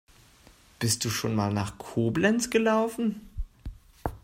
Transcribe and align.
Bist 0.79 1.05
du 1.05 1.11
schon 1.11 1.35
mal 1.35 1.53
nach 1.53 1.77
Koblenz 1.77 2.49
gelaufen? 2.49 3.21